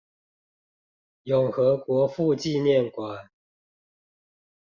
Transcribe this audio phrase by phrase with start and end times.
[1.25, 3.29] 永和國父紀念館